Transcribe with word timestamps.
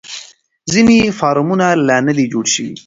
ځینې 0.71 0.97
فارمونه 1.19 1.65
لا 1.87 1.97
نه 2.07 2.13
دي 2.17 2.25
جوړ 2.33 2.45
شوي. 2.53 2.73